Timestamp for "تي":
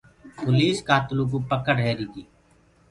2.13-2.21